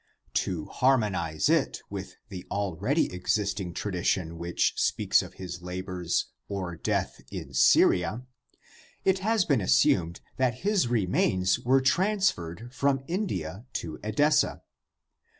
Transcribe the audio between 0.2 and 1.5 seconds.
To harmonize